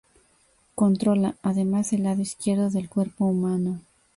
Controla, 0.73 1.35
además, 1.43 1.93
el 1.93 2.05
lado 2.05 2.21
izquierdo 2.23 2.71
del 2.71 2.89
cuerpo 2.89 3.25
humano. 3.25 3.81